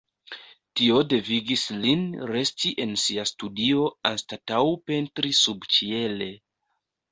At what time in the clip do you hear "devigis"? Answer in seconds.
1.11-1.65